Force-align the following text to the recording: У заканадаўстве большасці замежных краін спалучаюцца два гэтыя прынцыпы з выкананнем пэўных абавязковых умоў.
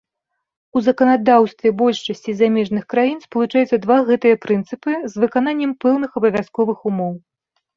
У 0.77 0.81
заканадаўстве 0.85 1.69
большасці 1.81 2.31
замежных 2.39 2.83
краін 2.95 3.21
спалучаюцца 3.25 3.81
два 3.85 3.97
гэтыя 4.09 4.41
прынцыпы 4.47 4.93
з 5.11 5.25
выкананнем 5.25 5.71
пэўных 5.87 6.11
абавязковых 6.23 6.79
умоў. 6.93 7.13